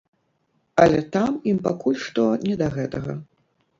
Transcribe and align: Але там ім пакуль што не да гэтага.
Але 0.83 0.99
там 1.15 1.37
ім 1.53 1.61
пакуль 1.67 1.99
што 2.07 2.25
не 2.47 2.55
да 2.63 2.67
гэтага. 2.77 3.13